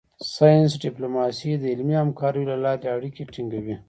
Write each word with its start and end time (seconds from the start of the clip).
ساینس 0.35 0.71
ډیپلوماسي 0.85 1.51
د 1.57 1.63
علمي 1.73 1.95
همکاریو 2.03 2.49
له 2.51 2.55
لارې 2.63 2.87
اړیکې 2.95 3.23
ټینګوي 3.33 3.75